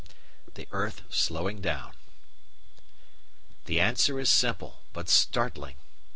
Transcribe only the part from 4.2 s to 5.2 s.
simple, but